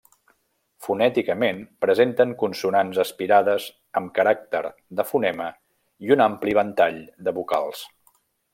[0.85, 3.67] Fonèticament, presenten consonants aspirades
[4.01, 4.63] amb caràcter
[5.01, 5.51] de fonema
[6.09, 7.85] i un ampli ventall de vocals.